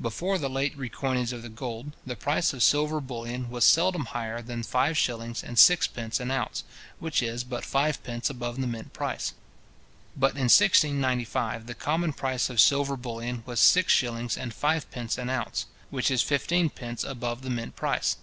[0.00, 4.40] Before the late recoinage of the gold, the price of silver bullion was seldom higher
[4.40, 6.62] than five shillings and sevenpence an ounce,
[7.00, 9.34] which is but fivepence above the mint price.
[10.16, 15.28] But in 1695, the common price of silver bullion was six shillings and fivepence an
[15.28, 17.74] ounce, {Lowndes's Essay on the Silver Coin, 68.} which is fifteen pence above the mint
[17.74, 18.16] price.